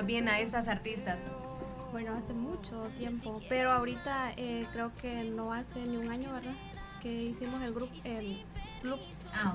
[0.00, 1.18] más bien a esas artistas?
[1.92, 6.54] Bueno, hace mucho tiempo, pero ahorita eh, creo que no hace ni un año, ¿verdad?
[7.02, 8.42] Que hicimos el grupo, el
[8.80, 8.98] club
[9.34, 9.54] ah,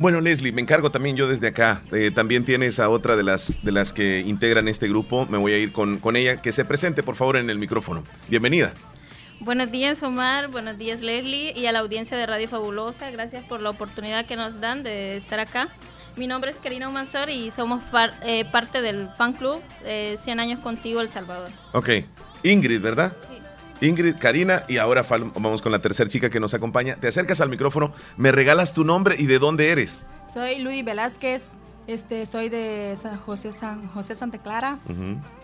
[0.00, 1.82] Bueno, Leslie, me encargo también yo desde acá.
[1.92, 5.26] Eh, también tienes a otra de las, de las que integran este grupo.
[5.26, 6.42] Me voy a ir con, con ella.
[6.42, 8.02] Que se presente, por favor, en el micrófono.
[8.28, 8.72] Bienvenida.
[9.38, 10.48] Buenos días, Omar.
[10.48, 11.52] Buenos días, Leslie.
[11.56, 13.08] Y a la audiencia de Radio Fabulosa.
[13.12, 15.68] Gracias por la oportunidad que nos dan de estar acá.
[16.16, 17.82] Mi nombre es Karina Humansor y somos
[18.22, 21.50] eh, parte del fan club 100 años contigo, El Salvador.
[21.72, 21.90] Ok.
[22.42, 23.12] Ingrid, ¿verdad?
[23.28, 23.86] Sí.
[23.86, 26.96] Ingrid, Karina y ahora vamos con la tercera chica que nos acompaña.
[26.96, 30.06] Te acercas al micrófono, me regalas tu nombre y de dónde eres.
[30.32, 31.44] Soy Luis Velázquez,
[31.86, 34.78] este, soy de San José, San José Santa Clara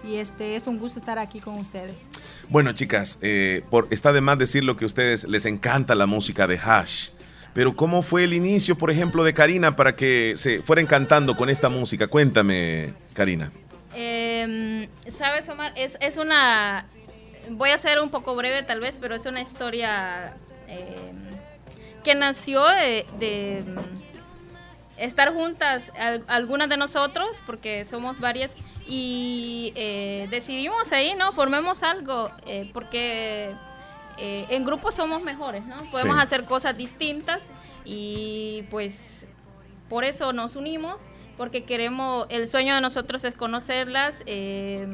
[0.02, 2.06] y este es un gusto estar aquí con ustedes.
[2.48, 6.06] Bueno, chicas, eh, por, está de más decir lo que a ustedes les encanta la
[6.06, 7.10] música de Hash.
[7.54, 11.50] Pero ¿cómo fue el inicio, por ejemplo, de Karina para que se fuera encantando con
[11.50, 12.06] esta música?
[12.06, 13.52] Cuéntame, Karina.
[13.94, 16.86] Em, Sabes, Omar, es, es, una...
[17.50, 20.32] Voy a ser un poco breve tal vez, pero es una historia
[20.68, 21.16] em,
[22.02, 23.76] que nació de, em,
[24.96, 25.92] estar juntas
[26.28, 28.50] algunas de nosotros, porque somos varias,
[28.86, 31.32] y eh, decidimos ahí, ¿no?
[31.32, 33.54] Formemos algo, eh, porque
[34.18, 35.76] eh, en grupo somos mejores, ¿no?
[35.90, 37.40] Podemos hacer cosas distintas
[37.84, 39.26] y pues
[39.88, 41.00] por eso nos unimos,
[41.36, 44.86] porque queremos, el sueño de nosotros es conocerlas, eh,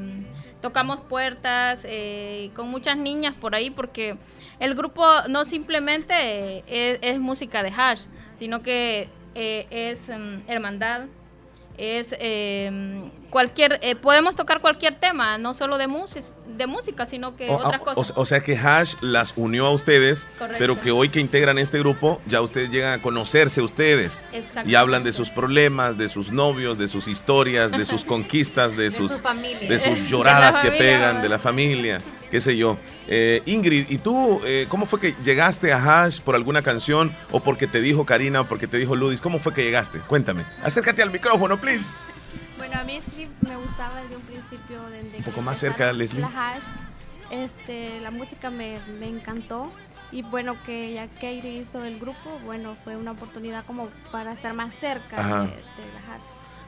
[0.61, 4.17] tocamos puertas eh, con muchas niñas por ahí, porque
[4.61, 8.05] el grupo no simplemente es, música de hash,
[8.39, 11.07] sino que es mm, hermandad,
[11.79, 17.37] es eh, cualquier eh, podemos tocar cualquier tema no solo de música de música sino
[17.37, 18.13] que otras cosas.
[18.17, 20.27] o, sea que Hash las unió a ustedes
[20.59, 24.25] pero que hoy que integran este grupo ya ustedes llegan a conocerse ustedes
[24.67, 28.91] y hablan de sus problemas de sus novios de sus historias de sus conquistas de,
[28.91, 29.23] sus
[29.61, 32.79] de sus lloradas que pegan de la familia qué sé yo.
[33.07, 37.41] Eh, Ingrid, ¿y tú eh, cómo fue que llegaste a Hash por alguna canción o
[37.41, 39.21] porque te dijo Karina o porque te dijo Ludis?
[39.21, 39.99] ¿Cómo fue que llegaste?
[40.01, 40.45] Cuéntame.
[40.63, 41.97] Acércate al micrófono, please.
[42.57, 44.81] Bueno, a mí sí me gustaba desde un principio.
[45.17, 46.21] un poco más cerca, Leslie.
[46.21, 46.63] La Hash,
[47.31, 49.73] este, la música me, me encantó.
[50.11, 54.55] Y bueno, que ya Katie hizo el grupo, bueno, fue una oportunidad como para estar
[54.55, 56.23] más cerca de, la Hash.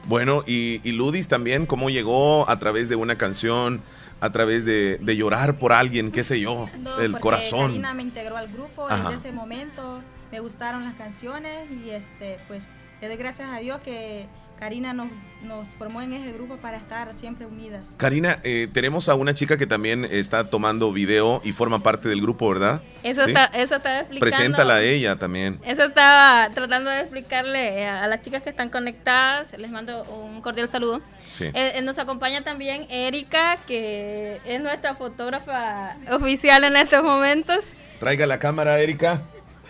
[0.05, 3.81] Bueno, y, y Ludis también, ¿cómo llegó a través de una canción?
[4.21, 7.71] A través de, de llorar por alguien, qué sé yo, el corazón.
[7.71, 10.01] Karina me integró al grupo desde ese momento,
[10.31, 12.67] me gustaron las canciones y este, pues
[13.01, 14.27] le doy gracias a Dios que
[14.61, 15.07] Karina nos,
[15.41, 17.95] nos, formó en ese grupo para estar siempre unidas.
[17.97, 22.21] Karina, eh, tenemos a una chica que también está tomando video y forma parte del
[22.21, 22.83] grupo, ¿verdad?
[23.01, 24.19] Eso, está, eso estaba explicando.
[24.19, 25.59] Preséntala a ella también.
[25.65, 29.57] Eso estaba tratando de explicarle a, las chicas que están conectadas.
[29.57, 31.01] Les mando un cordial saludo.
[31.31, 31.45] Sí.
[31.45, 37.65] Eh, eh, nos acompaña también Erika, que es nuestra fotógrafa oficial en estos momentos.
[37.99, 39.23] Traiga la cámara, Erika.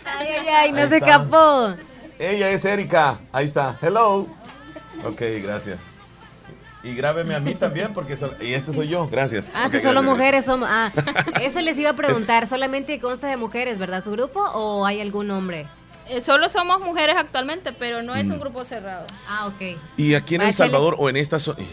[0.04, 1.76] Ay, ay, ay, no se escapó.
[2.18, 3.18] Ella es Erika.
[3.32, 3.78] Ahí está.
[3.80, 4.41] Hello.
[5.04, 5.80] Ok, gracias.
[6.84, 9.50] Y grábeme a mí también, porque y este soy yo, gracias.
[9.54, 10.68] Ah, okay, solo mujeres somos.
[10.70, 10.90] Ah,
[11.40, 15.30] eso les iba a preguntar, ¿solamente consta de mujeres, verdad, su grupo, o hay algún
[15.30, 15.68] hombre?
[16.08, 18.40] Eh, solo somos mujeres actualmente, pero no es un mm.
[18.40, 19.06] grupo cerrado.
[19.28, 19.78] Ah, ok.
[19.96, 21.64] ¿Y aquí en El Salvador o en esta zona?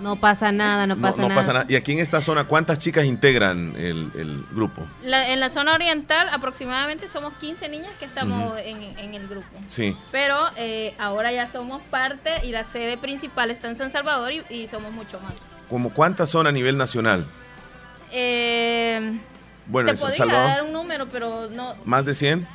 [0.00, 1.34] No pasa nada, no pasa nada.
[1.34, 1.66] Pasa nada.
[1.68, 4.86] ¿Y aquí en esta zona cuántas chicas integran el, grupo?
[5.02, 9.46] en la zona oriental aproximadamente somos 15 niñas que estamos en, el grupo.
[9.66, 9.96] Sí.
[10.10, 14.68] Pero eh, ahora ya somos parte y la sede principal está en San Salvador y,
[14.68, 15.34] somos mucho más.
[15.68, 17.26] ¿Cómo cuántas son a nivel nacional?
[18.12, 19.18] Eh,
[19.66, 21.74] bueno, te podría dar un número, pero no...
[21.84, 22.46] ¿Más de 100?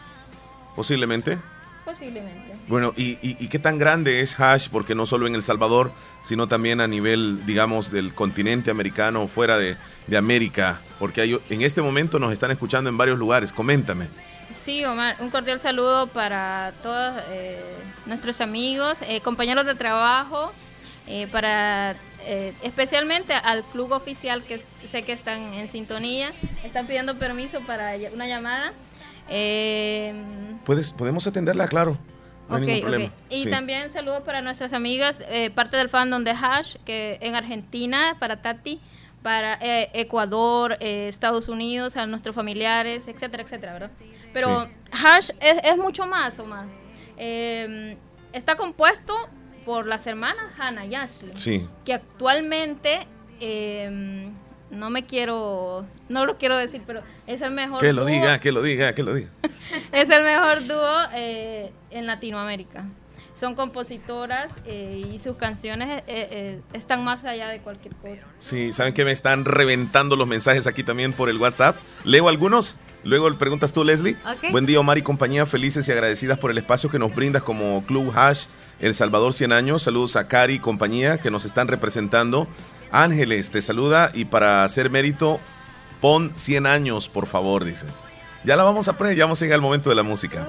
[0.75, 1.37] Posiblemente.
[1.85, 2.48] Posiblemente.
[2.69, 4.69] Bueno, ¿y, y, qué tan grande es Hash?
[4.69, 5.91] Porque no solo en El Salvador,
[6.23, 9.75] sino también a nivel, digamos, del continente americano, fuera de,
[10.15, 13.51] América, porque hay, en este momento nos están escuchando en varios lugares.
[13.53, 14.07] Coméntame.
[14.55, 17.59] Sí, Omar, un cordial saludo para todos eh,
[18.05, 20.51] nuestros amigos, eh, compañeros de trabajo,
[21.07, 21.95] eh, para
[22.61, 26.31] especialmente al club oficial que sé que están en sintonía,
[26.63, 28.73] están pidiendo permiso para una llamada.
[30.65, 31.97] ¿Puedes, podemos atenderla, claro.
[33.29, 38.15] Y también saludos para nuestras amigas, eh, parte del fandom de Hash, que en Argentina,
[38.19, 38.79] para Tati,
[39.21, 43.91] para eh, Ecuador, eh, Estados Unidos, a nuestros familiares, etcétera, etcétera, ¿verdad?
[44.33, 46.65] Pero Hash es, mucho más, Omar.
[47.17, 47.97] Em,
[48.31, 49.13] está compuesto
[49.65, 53.07] por las hermanas Hannah y Ashley, que actualmente
[53.39, 54.33] em,
[54.71, 58.51] no me quiero, no lo quiero decir, pero es el mejor Que lo diga, que
[58.51, 59.29] lo diga, que lo diga.
[59.91, 62.85] es el mejor dúo eh, en Latinoamérica.
[63.35, 66.03] son compositoras eh, y sus canciones
[66.73, 68.27] están más allá de cualquier cosa.
[68.37, 71.75] Sí, saben que me están reventando los mensajes aquí también por el WhatsApp.
[72.03, 72.77] Leo algunos.
[73.03, 74.17] Luego preguntas tú, Leslie.
[74.51, 75.45] Buen día, Omar y compañía.
[75.45, 78.45] Felices y agradecidas por el espacio que nos brindas como Club Hash
[78.81, 79.83] El Salvador 100 años.
[79.83, 82.47] Saludos a Cari y compañía que nos están representando.
[82.91, 85.39] Ángeles te saluda y para hacer mérito,
[86.01, 87.85] pon 100 años, por favor, dice.
[88.43, 90.47] Ya la vamos a poner, ya vamos a llegar al momento de la música.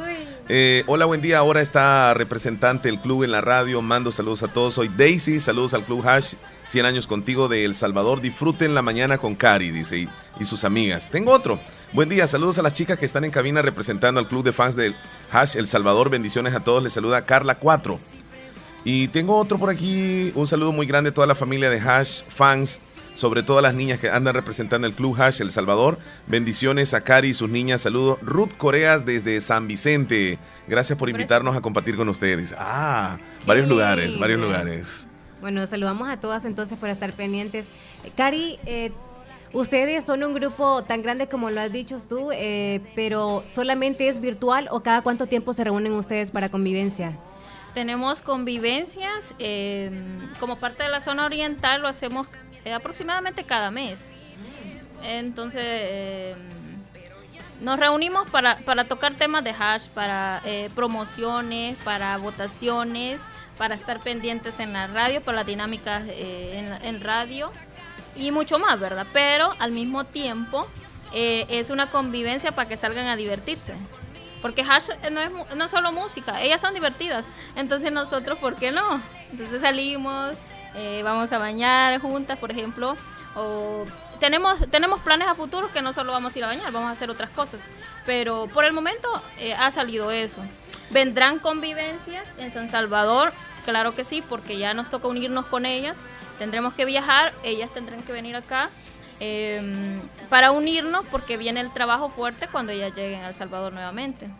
[0.52, 1.38] Eh, hola, buen día.
[1.38, 3.82] Ahora está representante del club en la radio.
[3.82, 4.74] Mando saludos a todos.
[4.74, 5.38] Soy Daisy.
[5.38, 6.34] Saludos al Club Hash.
[6.64, 8.20] 100 años contigo de El Salvador.
[8.20, 10.08] Disfruten la mañana con Cari, dice,
[10.40, 11.08] y, sus amigas.
[11.08, 11.60] Tengo otro.
[11.92, 12.26] Buen día.
[12.26, 14.96] Saludos a las chicas que están en cabina representando al club de fans del
[15.30, 16.10] Hash El Salvador.
[16.10, 16.82] Bendiciones a todos.
[16.82, 18.00] Les saluda Carla 4.
[18.84, 20.32] Y tengo otro por aquí.
[20.34, 22.80] Un saludo muy grande a toda la familia de Hash fans
[23.14, 25.98] sobre todo a las niñas que andan representando el Club Hash El Salvador.
[26.26, 27.82] Bendiciones a Cari y sus niñas.
[27.82, 28.18] Saludos.
[28.22, 30.38] Ruth Coreas desde San Vicente.
[30.66, 32.54] Gracias por invitarnos a compartir con ustedes.
[32.56, 35.06] Ah, varios lugares, varios lugares.
[35.42, 37.66] Bueno, saludamos a todas entonces por estar pendientes.
[38.16, 38.90] Cari, eh,
[39.52, 44.20] ustedes son un grupo tan grande como lo has dicho tú, eh, pero solamente es
[44.20, 47.18] virtual o cada cuánto tiempo se reúnen ustedes para convivencia?
[47.74, 49.90] Tenemos convivencias, eh,
[50.40, 52.26] como parte de la zona oriental lo hacemos
[52.64, 54.10] eh, aproximadamente cada mes.
[55.02, 56.34] Entonces, eh,
[57.62, 63.18] nos reunimos para, para, tocar temas de hash, para eh, promociones, para votaciones,
[63.56, 67.50] para estar pendientes en la radio, para las dinámicas en, en, radio
[68.14, 69.06] y mucho más, ¿verdad?
[69.12, 70.66] Pero al mismo tiempo
[71.12, 73.74] es una convivencia para que salgan a divertirse.
[74.42, 77.26] Porque hash no es no solo música, ellas son divertidas.
[77.56, 79.00] Entonces nosotros, ¿por qué no?
[79.30, 80.34] Entonces salimos,
[80.74, 82.96] eh, vamos a bañar juntas, por ejemplo,
[83.34, 83.84] o
[84.18, 86.92] tenemos, tenemos planes a futuro que no solo vamos a ir a bañar, vamos a
[86.92, 87.60] hacer otras cosas,
[88.06, 89.08] pero por el momento
[89.38, 90.42] eh, ha salido eso.
[90.90, 93.32] ¿Vendrán convivencias en San Salvador?
[93.64, 95.96] Claro que sí, porque ya nos toca unirnos con ellas,
[96.38, 98.70] tendremos que viajar, ellas tendrán que venir acá.
[99.20, 100.00] Em,
[100.30, 104.30] para unirnos porque viene el trabajo fuerte cuando ellas lleguen a El Salvador nuevamente.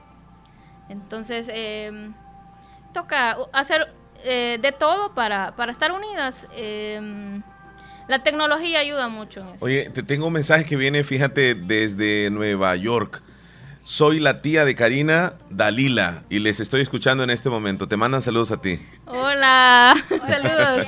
[0.88, 2.14] Entonces, em,
[2.92, 3.92] toca hacer
[4.24, 6.46] eh, de todo para, para estar unidas.
[6.54, 7.42] Em,
[8.08, 9.64] la tecnología ayuda mucho en eso.
[9.64, 13.22] Oye, te tengo un mensaje que viene, fíjate, desde Nueva York.
[13.82, 17.88] Soy la tía de Karina Dalila y les estoy escuchando en este momento.
[17.88, 18.78] Te mandan saludos a ti.
[19.06, 20.86] Hola, saludos.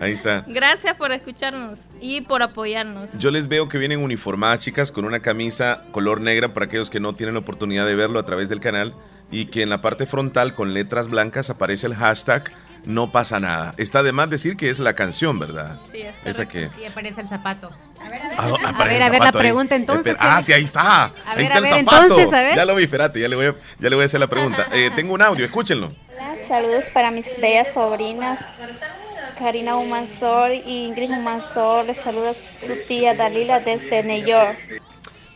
[0.00, 0.44] Ahí está.
[0.46, 3.10] Gracias por escucharnos y por apoyarnos.
[3.18, 7.00] Yo les veo que vienen uniformadas, chicas, con una camisa color negra para aquellos que
[7.00, 8.94] no tienen la oportunidad de verlo a través del canal
[9.30, 12.50] y que en la parte frontal con letras blancas aparece el hashtag
[12.84, 13.74] no pasa nada.
[13.76, 15.78] Está de más decir que es la canción, ¿verdad?
[15.92, 16.70] Sí, es Esa que...
[16.80, 17.70] Y aparece el zapato.
[18.00, 18.36] A ver, a ver.
[18.38, 20.16] Ah, a ver, a ver la pregunta entonces.
[20.18, 21.12] Ah, sí, ahí está.
[21.26, 22.30] ahí está el zapato.
[22.30, 24.66] Ya lo vi, espérate, ya le voy a, ya le voy a hacer la pregunta.
[24.78, 25.92] Eh, tengo un audio, escúchenlo.
[26.12, 28.38] Hola, saludos para mis bellas sobrinas.
[29.38, 31.84] Karina Humansor y Ingrid Humansor.
[31.84, 34.58] Les saluda su tía Dalila desde New York.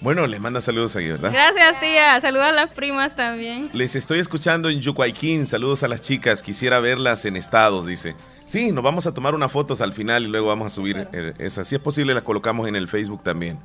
[0.01, 1.31] Bueno, les manda saludos ahí, ¿verdad?
[1.33, 2.21] Gracias, tía.
[2.21, 3.71] Saludos a las primas también.
[3.73, 5.47] Les estoy escuchando en Yucuayquín.
[5.47, 6.43] Saludos a las chicas.
[6.43, 8.17] Quisiera verlas en estados, dice.
[8.45, 11.35] Sí, nos vamos a tomar unas fotos al final y luego vamos a subir eh,
[11.39, 11.65] esa.
[11.65, 13.59] Si es posible, la colocamos en el Facebook también.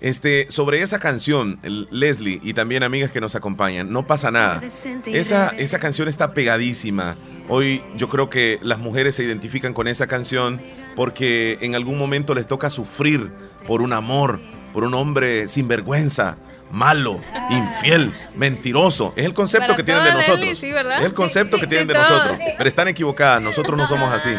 [0.00, 4.60] Este, sobre esa canción, Leslie y también amigas que nos acompañan, no pasa nada.
[5.06, 7.14] Esa, esa canción está pegadísima.
[7.54, 10.58] Hoy yo creo que las mujeres se identifican con esa canción
[10.96, 13.30] porque en algún momento les toca sufrir
[13.66, 14.40] por un amor,
[14.72, 16.38] por un hombre sinvergüenza,
[16.70, 19.12] malo, infiel, mentiroso.
[19.16, 20.62] Es el concepto que tienen de nosotros.
[20.62, 22.38] es el concepto que tienen de nosotros.
[22.56, 24.30] Pero están equivocadas, nosotros no somos así.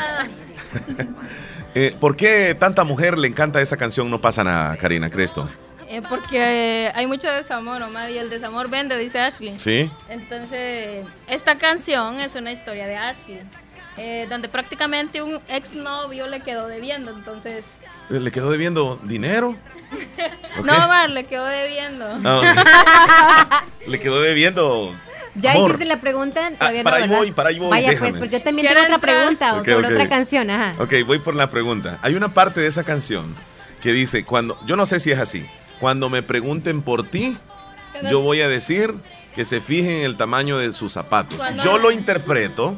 [1.76, 5.48] eh, ¿Por qué tanta mujer le encanta esa canción No pasa nada, Karina Cresto?
[5.94, 9.60] Eh, porque hay mucho desamor, Omar, y el desamor vende, dice Ashley.
[9.60, 9.92] Sí.
[10.10, 13.42] Entonces, esta canción es una historia de Ashley,
[13.98, 17.64] eh, donde prácticamente un exnovio le quedó debiendo, entonces
[18.10, 19.56] ¿Le quedó debiendo dinero?
[20.64, 22.06] No, Omar, le quedó debiendo.
[22.24, 24.94] Ah, le quedó debiendo.
[25.36, 27.70] Ya hiciste la pregunta, ah, todavía para ahí voy, para ahí voy.
[27.70, 30.76] Vaya pues, porque yo también tengo otra pregunta sobre otra canción, ajá.
[30.80, 31.98] Ok, voy por la pregunta.
[32.04, 33.36] Hay una parte de esa canción
[33.82, 35.46] que dice, cuando, yo no sé si es así,
[35.84, 37.36] cuando me pregunten por ti,
[38.10, 38.94] yo voy a decir
[39.36, 41.42] que se fijen en el tamaño de sus zapatos.
[41.62, 42.78] Yo lo interpreto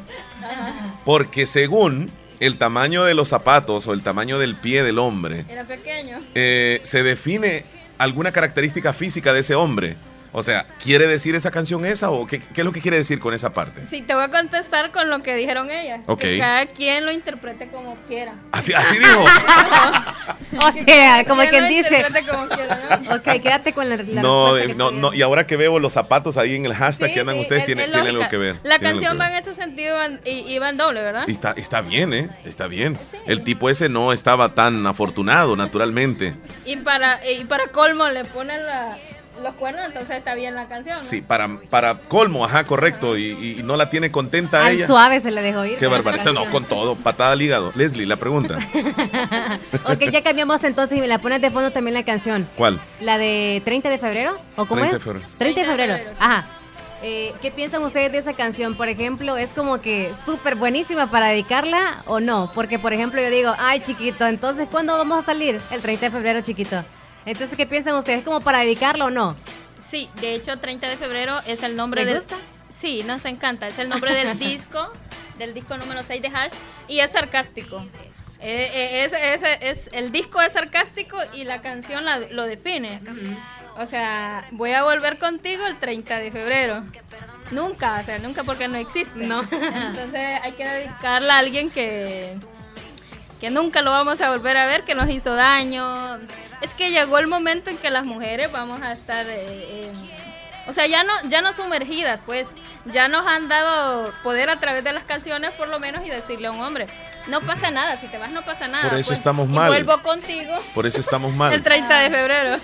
[1.04, 2.10] porque según
[2.40, 5.44] el tamaño de los zapatos o el tamaño del pie del hombre.
[5.48, 6.20] Era pequeño.
[6.34, 7.64] Eh, se define
[7.96, 9.96] alguna característica física de ese hombre.
[10.38, 13.18] O sea, ¿quiere decir esa canción esa o qué, qué, es lo que quiere decir
[13.18, 13.80] con esa parte?
[13.88, 16.02] Sí, te voy a contestar con lo que dijeron ellas.
[16.18, 18.34] Que cada quien lo interprete como quiera.
[18.52, 19.24] Así, así dijo.
[20.58, 22.04] o sea, como quien dice.
[22.30, 23.14] Como quiera, ¿no?
[23.16, 26.54] Ok, quédate con la, no, eh, no, no, y ahora que veo los zapatos ahí
[26.54, 28.56] en el hashtag que andan ustedes, tiene, tiene, algo que ver.
[28.62, 31.24] La canción va en ese sentido y, va en doble, ¿verdad?
[31.26, 32.28] Y está, está bien, ¿eh?
[32.44, 32.98] Está bien.
[33.26, 36.34] El tipo ese no estaba tan afortunado, naturalmente.
[36.66, 38.98] Y para, y para colmo le ponen la
[39.42, 41.02] los cuernos, entonces está bien la canción.
[41.02, 43.16] Sí, para, para colmo, ajá, correcto.
[43.16, 44.86] Y, no la tiene contenta Al ella.
[44.86, 45.78] suave se le dejó ir.
[45.78, 46.32] Qué barbaridad.
[46.32, 47.72] No, con todo, patada al hígado.
[47.74, 48.58] Leslie, la pregunta.
[49.84, 52.46] ok, ya cambiamos entonces y me la pones de fondo también la canción.
[52.56, 52.80] ¿Cuál?
[53.00, 54.36] La de 30 de febrero.
[54.56, 54.92] ¿O cómo 30 es?
[54.92, 55.26] De febrero.
[55.38, 55.94] 30 de febrero.
[56.18, 56.46] Ajá.
[57.02, 58.74] Eh, ¿Qué piensan ustedes de esa canción?
[58.74, 62.50] Por ejemplo, ¿es como que súper buenísima para dedicarla o no?
[62.54, 65.60] Porque, por ejemplo, yo digo, ay, chiquito, entonces, ¿cuándo vamos a salir?
[65.70, 66.82] El 30 de febrero, chiquito.
[67.26, 68.24] Entonces, ¿qué piensan ustedes?
[68.24, 69.36] ¿Como para dedicarlo o no?
[69.90, 72.14] Sí, de hecho, 30 de febrero es el nombre de.
[72.14, 72.36] gusta?
[72.80, 73.66] Sí, nos encanta.
[73.68, 74.92] Es el nombre del disco,
[75.38, 76.52] del disco número 6 de Hash,
[76.88, 77.84] y es sarcástico.
[78.40, 83.00] Eh, eh, es, es, el disco es sarcástico y la canción lo define.
[83.78, 86.84] O sea, voy a volver contigo el 30 de febrero.
[87.50, 89.18] Nunca, o sea, nunca porque no existe.
[89.18, 89.40] No.
[89.42, 92.36] Entonces hay que dedicarla a alguien que,
[93.40, 96.18] que nunca lo vamos a volver a ver, que nos hizo daño,
[96.60, 99.90] es que llegó el momento en que las mujeres vamos a estar, eh,
[100.66, 102.48] o sea, ya no, ya no sumergidas, pues,
[102.86, 106.48] ya nos han dado poder a través de las canciones, por lo menos, y decirle
[106.48, 106.86] a un hombre,
[107.28, 108.90] no pasa nada, si te vas no pasa nada.
[108.90, 109.68] Por eso pues, estamos mal.
[109.68, 110.52] vuelvo contigo.
[110.74, 111.52] Por eso estamos mal.
[111.52, 112.56] el 30 de febrero.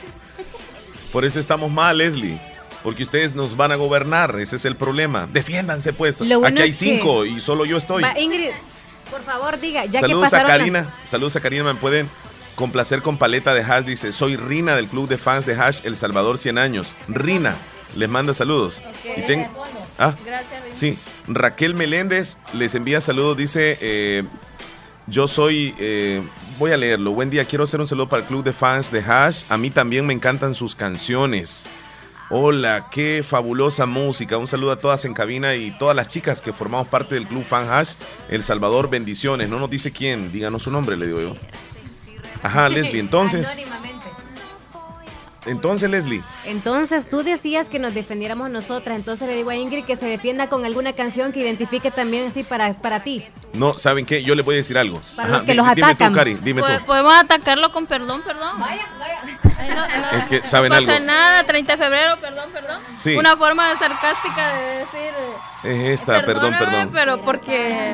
[1.12, 2.38] Por eso estamos mal, Leslie.
[2.82, 5.28] Porque ustedes nos van a gobernar, ese es el problema.
[5.30, 6.20] Defiéndanse, pues.
[6.20, 8.02] Aquí hay cinco y solo yo estoy.
[8.18, 8.50] Ingrid,
[9.11, 12.11] por favor, diga, ya saludos que a Karina, saludos a Karina, me pueden
[12.54, 15.97] Complacer con paleta de hash, dice, soy Rina del club de fans de hash El
[15.97, 16.94] Salvador 100 años.
[17.09, 17.56] Rina,
[17.97, 18.82] les manda saludos.
[19.04, 19.23] Y
[19.99, 20.14] ah,
[20.73, 24.25] sí, Raquel Meléndez les envía saludos, dice, eh,
[25.06, 26.23] yo soy, eh,
[26.59, 29.00] voy a leerlo, buen día, quiero hacer un saludo para el club de fans de
[29.00, 31.66] hash, a mí también me encantan sus canciones.
[32.35, 34.38] Hola, qué fabulosa música.
[34.38, 37.44] Un saludo a todas en cabina y todas las chicas que formamos parte del Club
[37.44, 37.90] Fan Hash
[38.30, 38.88] El Salvador.
[38.88, 39.50] Bendiciones.
[39.50, 41.37] No nos dice quién, díganos su nombre, le digo yo.
[42.42, 43.56] Ajá, Leslie, entonces.
[45.44, 46.22] Entonces, Leslie.
[46.44, 48.96] Entonces, tú decías que nos defendiéramos nosotras.
[48.96, 52.44] Entonces le digo a Ingrid que se defienda con alguna canción que identifique también así
[52.44, 53.25] para, para ti.
[53.52, 54.22] No, ¿saben qué?
[54.22, 55.00] Yo le voy a decir algo.
[55.16, 56.14] Para los que los atacan.
[56.44, 58.61] Dime tú, Cari, Podemos atacarlo con perdón, perdón.
[58.61, 58.87] Vaya,
[60.12, 60.87] es que, ¿saben algo?
[60.87, 62.81] No pasa nada, 30 de febrero, perdón, perdón.
[62.97, 63.16] Sí.
[63.16, 65.14] Una forma sarcástica de decir...
[65.64, 66.90] Es esta, perdón, perdón.
[66.92, 67.90] Pero porque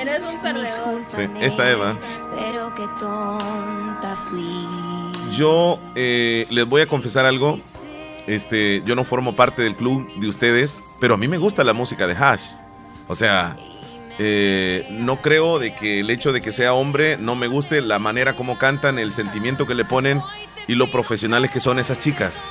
[0.00, 1.02] eres un perdedor.
[1.06, 1.96] Sí, esta Eva.
[2.36, 4.68] Pero qué tonta fui.
[5.30, 7.58] Yo eh, les voy a confesar algo.
[8.26, 11.72] Este, yo no formo parte del club de ustedes, pero a mí me gusta la
[11.72, 12.54] música de Hash.
[13.08, 13.56] O sea,
[14.18, 17.98] eh, no creo de que el hecho de que sea hombre no me guste la
[17.98, 20.22] manera como cantan, el sentimiento que le ponen
[20.68, 22.44] y lo profesionales que son esas chicas.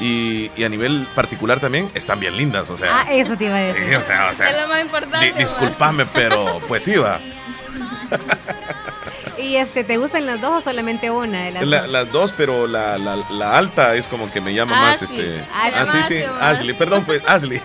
[0.00, 3.00] Y, a nivel particular también están bien lindas, o sea.
[3.00, 3.80] Ah, eso te iba a decir.
[3.88, 4.50] Sí, o sea, o sea.
[4.50, 5.32] Es lo más importante.
[5.38, 7.20] disculpame, pero pues va.
[9.38, 11.90] ¿Y este, te gustan las dos o solamente una de las dos?
[11.90, 15.44] Las dos, pero la, la, alta es como que me llama más este.
[15.52, 15.52] Ashley.
[15.52, 16.74] Ah, sí, sí, Ashley.
[16.74, 17.58] Perdón, pues, Ashley.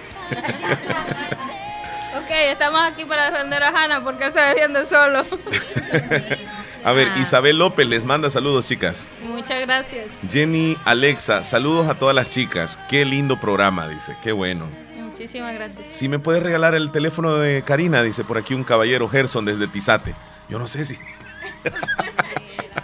[2.17, 5.25] ok, estamos aquí para defender a Hannah porque él se defiende solo.
[6.83, 7.19] A ver, ah.
[7.19, 9.09] Isabel López les manda saludos, chicas.
[9.23, 10.07] Muchas gracias.
[10.29, 12.79] Jenny Alexa, saludos a todas las chicas.
[12.89, 14.15] Qué lindo programa, dice.
[14.23, 14.67] Qué bueno.
[14.97, 15.93] Muchísimas gracias.
[15.93, 19.67] Si me puedes regalar el teléfono de Karina, dice por aquí un caballero Gerson desde
[19.67, 20.15] Tizate.
[20.47, 20.97] Yo no sé si.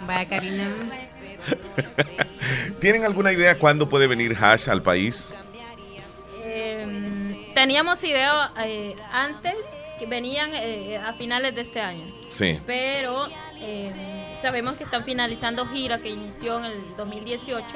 [0.06, 0.68] Vaya, Karina.
[2.80, 5.36] ¿Tienen alguna idea cuándo puede venir Hash al país?
[6.44, 9.56] Em, teníamos idea eh, antes
[9.98, 12.04] que venían eh, a finales de este año.
[12.28, 12.60] Sí.
[12.66, 13.28] Pero
[13.60, 13.92] em,
[14.40, 17.66] sabemos que están finalizando gira que inició en el 2018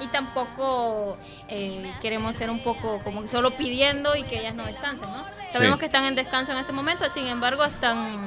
[0.00, 1.16] y tampoco
[1.48, 5.24] eh, queremos ser un poco como solo pidiendo y que ellas no descansen, ¿no?
[5.52, 8.26] Sabemos que están en descanso en este momento, sin embargo están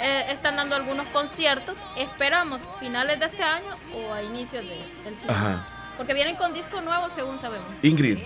[0.00, 1.78] eh, están dando algunos conciertos.
[1.96, 5.62] Esperamos finales de este año o a inicios de, del siguiente.
[5.96, 7.68] Porque vienen con disco nuevo, según sabemos.
[7.82, 8.18] Ingrid,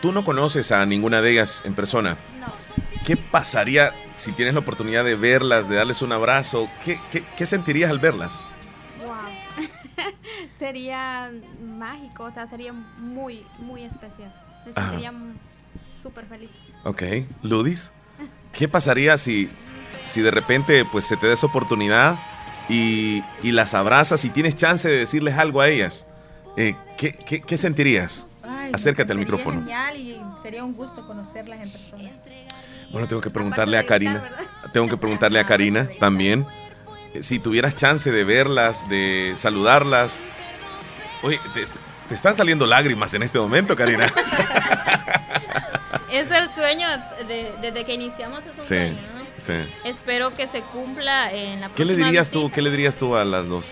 [0.00, 2.16] tú no conoces a ninguna de ellas en persona.
[3.08, 6.68] ¿Qué pasaría si tienes la oportunidad de verlas, de darles un abrazo?
[6.84, 8.46] ¿Qué, qué, sentirías al verlas?
[9.02, 9.64] Wow.
[10.58, 14.30] sería mágico, o sea, sería muy, muy especial.
[14.66, 15.14] Me sentiría
[16.02, 16.50] súper feliz.
[16.84, 17.02] Ok.
[17.42, 17.92] ¿Ludis?
[18.52, 19.48] ¿Qué pasaría si
[20.06, 22.18] si de repente pues se te da esa oportunidad
[22.68, 26.04] y, las abrazas y tienes chance de decirles algo a ellas,
[26.58, 28.26] eh, ¿qué, sentirías?
[28.74, 29.60] Acércate al micrófono.
[29.60, 32.10] Genial y sería un gusto conocerlas en persona.
[32.90, 34.30] Bueno, tengo que preguntarle a Karina.
[34.72, 36.46] tengo que preguntarle a Karina también.
[37.20, 40.22] Si tuvieras chance de verlas, de saludarlas.
[41.22, 41.66] Oye, te,
[42.14, 44.06] están saliendo lágrimas en este momento, Karina.
[46.12, 46.86] es el sueño
[47.60, 48.96] desde que iniciamos, es un sueño,
[49.38, 49.52] Sí.
[49.84, 52.50] Espero que se cumpla en la ¿Qué le dirías tú?
[52.50, 53.70] ¿Qué le dirías tú a las dos?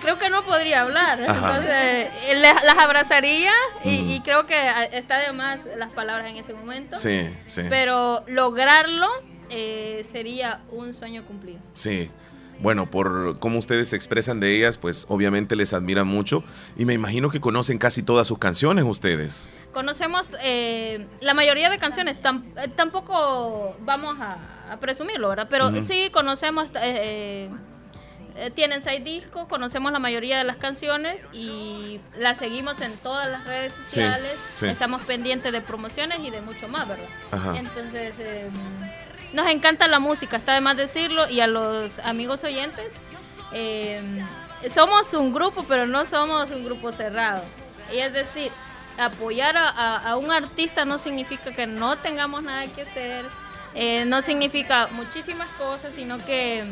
[0.00, 1.20] Creo que no podría hablar.
[1.20, 3.52] Entonces, eh, las abrazaría
[3.84, 4.56] y, creo que
[4.92, 6.96] está de más las palabras en ese momento.
[6.96, 7.62] Sí, sí.
[7.68, 9.08] Pero lograrlo
[9.50, 11.60] eh, sería un sueño cumplido.
[11.72, 12.10] Sí.
[12.60, 16.42] Bueno, por cómo ustedes se expresan de ellas, pues obviamente les admiran mucho
[16.76, 19.50] y me imagino que conocen casi todas sus canciones ustedes.
[19.72, 22.16] Conocemos eh, la mayoría de canciones,
[22.76, 25.48] tampoco vamos a a presumirlo, ¿verdad?
[25.50, 27.48] Pero sí conocemos, eh,
[28.36, 33.28] eh, tienen seis discos, conocemos la mayoría de las canciones y las seguimos en todas
[33.30, 37.56] las redes sociales, estamos pendientes de promociones y de mucho más, ¿verdad?
[37.56, 38.50] Entonces, em,
[39.36, 42.90] nos encanta la música, está de más decirlo, y a los amigos oyentes,
[43.52, 44.26] em,
[44.74, 47.42] somos un grupo, pero no somos un grupo cerrado.
[47.92, 48.50] Y es decir,
[48.98, 53.26] apoyar a, a un artista no significa que no tengamos nada que hacer,
[53.74, 56.64] eh, no significa muchísimas cosas, sino que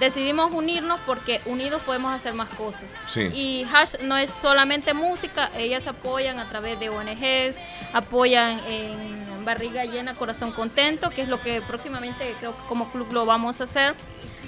[0.00, 2.90] decidimos unirnos porque unidos podemos hacer más cosas.
[3.14, 7.56] Y Hash no es solamente música, ellas apoyan a través de ONGs,
[7.92, 13.12] apoyan en Barriga Llena, Corazón Contento, que es lo que próximamente creo que como club
[13.12, 13.94] lo vamos a hacer.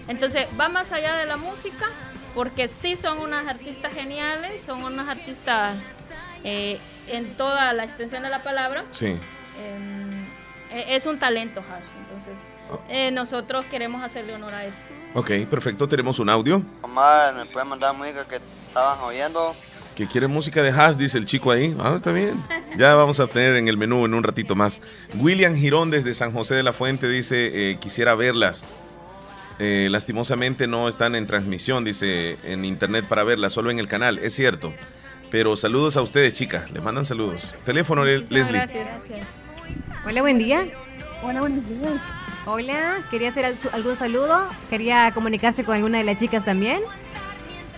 [0.08, 1.86] Entonces va más allá de la música,
[2.34, 5.76] porque sí son unas artistas geniales, son unas artistas
[6.42, 8.84] eh, en toda la extensión de la palabra.
[8.90, 9.16] Sí.
[9.62, 10.26] Em,
[10.70, 11.84] e, es un talento, Hash.
[12.00, 12.34] Entonces,
[12.70, 12.78] ah.
[12.88, 14.82] eh, nosotros queremos hacerle honor a eso.
[15.14, 15.88] Ok, perfecto.
[15.88, 16.60] Tenemos un audio.
[16.82, 19.54] Omar, ¿me puede mandar música que estaban oyendo?
[19.98, 21.74] Que quiere música de Hash, dice el chico ahí.
[21.80, 22.40] Ah, está bien.
[22.76, 24.80] Ya vamos a tener en el menú en un ratito más.
[25.16, 28.64] William Girón desde San José de la Fuente dice, eh, quisiera verlas.
[29.58, 34.20] Eh, lastimosamente no están en transmisión, dice, en internet para verlas, solo en el canal.
[34.20, 34.72] Es cierto.
[35.32, 36.70] Pero saludos a ustedes, chicas.
[36.70, 37.52] Les mandan saludos.
[37.66, 38.44] Teléfono, Leslie.
[38.44, 39.26] Gracias, gracias.
[40.06, 40.64] Hola, buen día.
[41.24, 42.00] Hola, buenos días.
[42.46, 44.48] Hola, ¿quería hacer algún saludo?
[44.70, 46.82] ¿Quería comunicarse con alguna de las chicas también?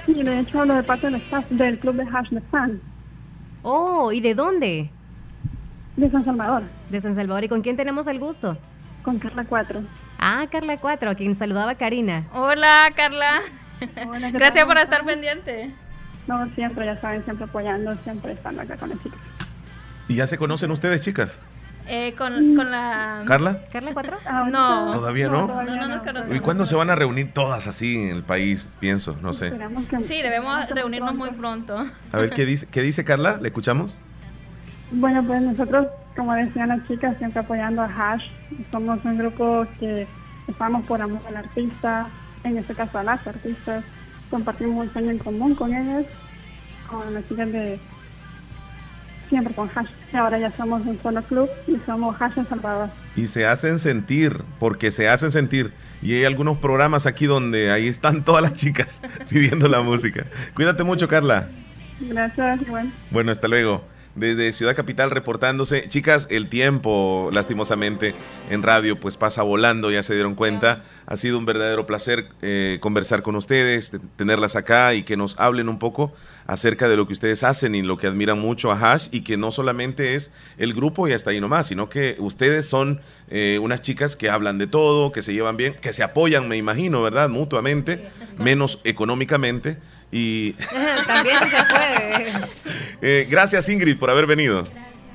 [0.06, 2.80] Sí, de hecho hablo de parte del staff del club de Hash Fan.
[3.62, 4.90] Oh, ¿y de dónde?
[5.96, 6.62] De San Salvador.
[6.88, 7.44] De San Salvador.
[7.44, 8.56] ¿Y con quién tenemos el gusto?
[9.02, 9.82] Con Carla 4.
[10.18, 12.26] Ah, Carla 4, a quien saludaba Karina.
[12.32, 13.42] Hola, Carla.
[14.06, 15.70] Hola, Gracias por estar pendiente.
[16.26, 19.18] No, siempre, ya saben, siempre apoyando, siempre estando acá con las chicas.
[20.08, 21.42] ¿Y ya se conocen ustedes, chicas?
[21.86, 23.22] Eh, con, con, la...
[23.26, 23.64] ¿Carla?
[23.72, 24.18] ¿Carla 4?
[24.24, 24.92] Ah, no.
[24.92, 25.46] ¿Todavía no?
[25.46, 28.76] No, no, no, ¿Y cuándo se van a reunir todas así en el país?
[28.78, 29.52] Pienso, no sé.
[30.04, 31.86] Sí, debemos reunirnos muy pronto.
[32.12, 33.38] A ver, ¿qué dice, qué dice Carla?
[33.40, 33.98] ¿Le escuchamos?
[34.92, 38.24] Bueno, pues nosotros, como decían las chicas, siempre apoyando a Hash.
[38.70, 40.06] Somos un grupo que
[40.48, 42.08] estamos por amor al artista,
[42.44, 43.84] en este caso a las artistas.
[44.30, 46.06] Compartimos un sueño en común con ellas,
[46.88, 47.80] con las chicas de
[49.30, 49.88] siempre con Hash.
[50.12, 52.90] Ahora ya somos un solo club y somos Hash en Salvador.
[53.16, 55.72] Y se hacen sentir, porque se hacen sentir.
[56.02, 60.26] Y hay algunos programas aquí donde ahí están todas las chicas pidiendo la música.
[60.54, 61.48] Cuídate mucho, Carla.
[62.00, 62.90] Gracias, bueno.
[63.10, 63.82] Bueno, hasta luego.
[64.16, 65.88] Desde Ciudad Capital reportándose.
[65.88, 68.14] Chicas, el tiempo, lastimosamente,
[68.50, 70.82] en radio, pues pasa volando, ya se dieron cuenta.
[71.06, 75.68] Ha sido un verdadero placer eh, conversar con ustedes, tenerlas acá y que nos hablen
[75.68, 76.12] un poco
[76.50, 79.36] acerca de lo que ustedes hacen y lo que admiran mucho a Hash y que
[79.36, 83.82] no solamente es el grupo y hasta ahí nomás, sino que ustedes son eh, unas
[83.82, 87.28] chicas que hablan de todo, que se llevan bien, que se apoyan, me imagino, ¿verdad?
[87.28, 89.76] Mutuamente, menos económicamente.
[90.10, 90.52] Y
[91.06, 92.60] también se puede.
[93.02, 94.66] Eh, gracias Ingrid por haber venido.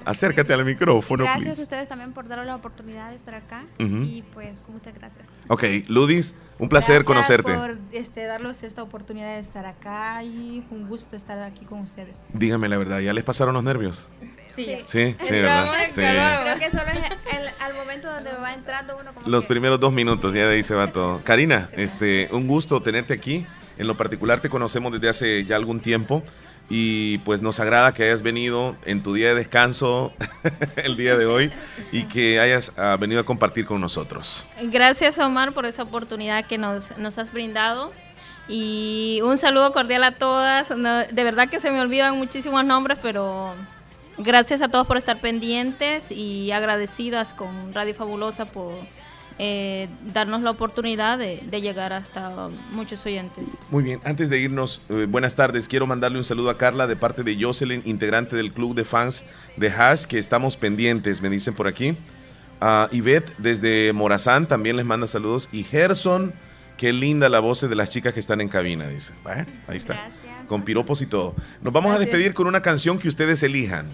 [0.06, 1.24] Acércate al micrófono.
[1.24, 3.64] Gracias a ustedes también por darnos la oportunidad de estar acá.
[3.80, 5.28] Y pues muchas gracias.
[5.48, 7.54] Ok, Ludis, un placer conocerte.
[7.54, 12.26] por este, darles esta oportunidad de estar acá y un gusto estar aquí con ustedes.
[12.34, 14.10] Dígame la verdad, ¿ya les pasaron los nervios?
[14.56, 14.84] Sí.
[14.86, 15.74] Sí, sí, ¿verdad?
[15.90, 16.02] Sí.
[16.02, 20.34] Creo que solo es al momento donde va entrando uno como Los primeros dos minutos,
[20.34, 21.22] ya de ahí se va todo.
[21.24, 23.46] Karina, este, un gusto tenerte aquí.
[23.78, 26.24] En lo particular te conocemos desde hace ya algún tiempo
[26.70, 30.12] y pues nos agrada que hayas venido en tu día de descanso
[30.78, 31.52] el día de hoy
[31.92, 34.46] y que hayas ah, venido a compartir con nosotros.
[34.64, 37.92] Gracias Omar por esa oportunidad que nos, nos has brindado
[38.48, 40.70] y un saludo cordial a todas.
[40.70, 43.54] de verdad que se me olvidan muchísimos nombres, pero
[44.18, 48.74] gracias a todos por estar pendientes y agradecidas con Radio Fabulosa por
[49.38, 53.44] eh, darnos la oportunidad de, llegar hasta muchos oyentes.
[53.70, 55.68] Muy bien, antes de irnos, eh, buenas tardes.
[55.68, 59.26] Quiero mandarle un saludo a Carla de parte de Jocelyn, integrante del club de fans
[59.58, 61.98] de Hash, que estamos pendientes, me dicen por aquí.
[62.62, 65.50] A Ivette desde Morazán también les manda saludos.
[65.52, 66.34] Y Gerson,
[66.78, 69.14] qué linda la voz de las chicas que están en cabina, dice.
[69.68, 70.12] ahí está.
[70.48, 71.36] Con piropos y todo.
[71.62, 73.88] Nos vamos a despedir con una canción que ustedes elijan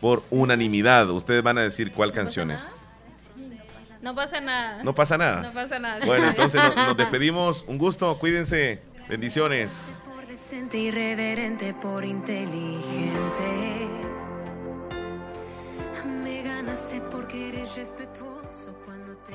[0.00, 1.10] por unanimidad.
[1.10, 2.72] Ustedes van a decir cuál canción es.
[4.04, 4.82] No pasa nada.
[4.82, 5.40] No pasa nada.
[5.40, 6.04] No pasa nada.
[6.04, 7.64] Bueno, entonces nos, despedimos.
[7.66, 8.82] Un gusto, cuídense.
[9.08, 10.02] Bendiciones.
[10.04, 13.88] Por decente, irreverente, por inteligente.
[16.22, 19.32] Me ganaste porque eres respetuoso cuando te